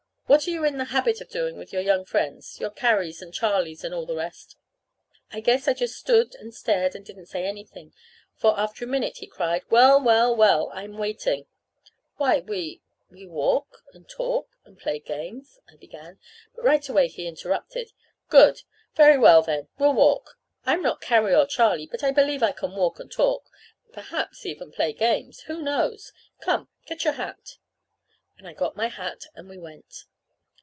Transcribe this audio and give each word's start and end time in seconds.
What 0.31 0.47
are 0.47 0.51
you 0.51 0.63
in 0.63 0.77
the 0.77 0.85
habit 0.85 1.19
of 1.19 1.27
doing 1.27 1.57
with 1.57 1.73
your 1.73 1.81
young 1.81 2.05
friends 2.05 2.57
your 2.57 2.69
Carries 2.69 3.21
and 3.21 3.33
Charlies, 3.33 3.83
and 3.83 3.93
all 3.93 4.05
the 4.05 4.15
rest?" 4.15 4.55
I 5.29 5.41
guess 5.41 5.67
I 5.67 5.73
just 5.73 5.99
stood 5.99 6.35
and 6.35 6.55
stared 6.55 6.95
and 6.95 7.05
didn't 7.05 7.25
say 7.25 7.45
anything; 7.45 7.93
for 8.37 8.57
after 8.57 8.85
a 8.85 8.87
minute 8.87 9.17
he 9.17 9.27
cried: 9.27 9.63
"Well 9.69 10.01
well 10.01 10.33
well? 10.33 10.71
I'm 10.73 10.97
waiting." 10.97 11.47
"Why, 12.15 12.39
we 12.39 12.81
we 13.09 13.25
walk 13.27 13.83
and 13.93 14.07
talk 14.07 14.47
and 14.63 14.79
play 14.79 14.99
games," 14.99 15.59
I 15.69 15.75
began; 15.75 16.17
but 16.55 16.63
right 16.63 16.87
away 16.87 17.09
he 17.09 17.27
interrupted. 17.27 17.91
"Good! 18.29 18.61
Very 18.95 19.17
well, 19.17 19.41
then, 19.41 19.67
we'll 19.77 19.91
walk. 19.93 20.39
I'm 20.65 20.81
not 20.81 21.01
Carrie 21.01 21.35
or 21.35 21.45
Charlie, 21.45 21.87
but 21.91 22.05
I 22.05 22.11
believe 22.11 22.41
I 22.41 22.53
can 22.53 22.71
walk 22.71 23.01
and 23.01 23.11
talk 23.11 23.49
perhaps 23.91 24.45
even 24.45 24.71
play 24.71 24.93
games. 24.93 25.41
Who 25.47 25.61
knows? 25.61 26.13
Come, 26.39 26.69
get 26.87 27.03
your 27.03 27.15
hat." 27.15 27.57
And 28.37 28.47
I 28.47 28.53
got 28.53 28.77
my 28.77 28.87
hat, 28.87 29.25
and 29.35 29.49
we 29.49 29.57
went. 29.57 30.05